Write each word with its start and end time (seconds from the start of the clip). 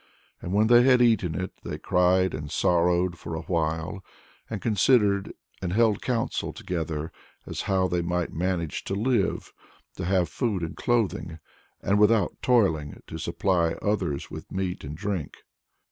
And 0.41 0.51
when 0.51 0.65
they 0.65 0.81
had 0.81 0.99
eaten 0.99 1.39
it, 1.39 1.53
they 1.63 1.77
cried 1.77 2.33
and 2.33 2.49
sorrowed 2.49 3.19
for 3.19 3.35
a 3.35 3.43
while, 3.43 4.03
and 4.49 4.59
considered 4.59 5.31
and 5.61 5.73
held 5.73 6.01
counsel 6.01 6.51
together 6.53 7.11
as 7.45 7.59
to 7.59 7.65
how 7.65 7.87
they 7.87 8.01
might 8.01 8.33
manage 8.33 8.83
to 8.85 8.95
live, 8.95 9.53
and 9.53 9.97
to 9.97 10.05
have 10.05 10.27
food 10.27 10.63
and 10.63 10.75
clothing, 10.75 11.37
and, 11.83 11.99
without 11.99 12.35
toiling, 12.41 13.03
to 13.05 13.19
supply 13.19 13.73
others 13.73 14.31
with 14.31 14.51
meat 14.51 14.83
and 14.83 14.97
drink. 14.97 15.37